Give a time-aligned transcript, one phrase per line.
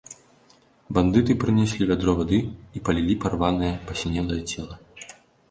[0.97, 2.39] Бандыты прынеслі вядро вады
[2.81, 4.75] і палілі парванае, пасінелае цела.